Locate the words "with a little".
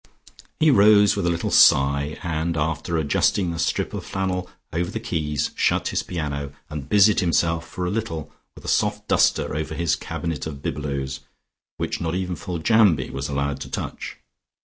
1.15-1.51